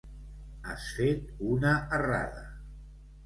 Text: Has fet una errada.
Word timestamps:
Has 0.69 0.87
fet 0.99 1.29
una 1.49 1.75
errada. 1.99 2.43